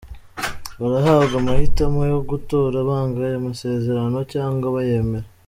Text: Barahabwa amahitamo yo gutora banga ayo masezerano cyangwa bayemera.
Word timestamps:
Barahabwa 0.79 1.35
amahitamo 1.41 1.99
yo 2.11 2.19
gutora 2.29 2.75
banga 2.87 3.19
ayo 3.27 3.37
masezerano 3.47 4.17
cyangwa 4.33 4.65
bayemera. 4.77 5.27